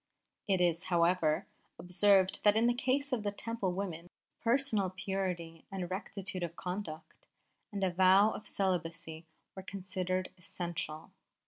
[0.47, 1.45] It is, however,
[1.77, 7.27] observed that in the case of Temple women personal purity and rectitude of conduct
[7.71, 11.11] and a vow of celibacy were considered essential.